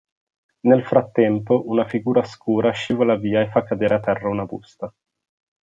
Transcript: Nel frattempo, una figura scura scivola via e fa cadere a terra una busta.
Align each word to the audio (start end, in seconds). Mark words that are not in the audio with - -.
Nel 0.61 0.83
frattempo, 0.83 1.67
una 1.69 1.87
figura 1.87 2.23
scura 2.23 2.71
scivola 2.71 3.15
via 3.17 3.41
e 3.41 3.51
fa 3.51 3.63
cadere 3.63 3.93
a 3.93 3.99
terra 3.99 4.29
una 4.29 4.45
busta. 4.45 4.91